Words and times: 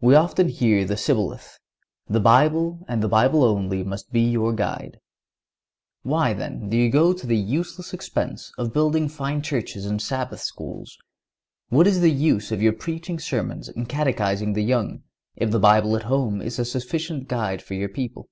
We 0.00 0.14
often 0.14 0.48
hear 0.48 0.86
the 0.86 0.96
shibboleth: 0.96 1.58
"The 2.08 2.18
Bible, 2.18 2.82
and 2.88 3.02
the 3.02 3.10
Bible 3.10 3.44
only, 3.44 3.84
must 3.84 4.10
be 4.10 4.22
your 4.22 4.54
guide." 4.54 5.00
Why, 6.02 6.32
then, 6.32 6.70
do 6.70 6.78
you 6.78 6.88
go 6.88 7.12
to 7.12 7.26
the 7.26 7.36
useless 7.36 7.92
expense 7.92 8.52
of 8.56 8.72
building 8.72 9.06
fine 9.06 9.42
churches 9.42 9.84
and 9.84 10.00
Sabbath 10.00 10.40
schools? 10.40 10.96
What 11.68 11.86
is 11.86 12.00
the 12.00 12.10
use 12.10 12.52
of 12.52 12.62
your 12.62 12.72
preaching 12.72 13.18
sermons 13.18 13.68
and 13.68 13.86
catechizing 13.86 14.54
the 14.54 14.64
young, 14.64 15.02
if 15.36 15.50
the 15.50 15.60
Bible 15.60 15.94
at 15.94 16.04
home 16.04 16.40
is 16.40 16.58
a 16.58 16.64
sufficient 16.64 17.28
guide 17.28 17.60
for 17.60 17.74
your 17.74 17.90
people? 17.90 18.30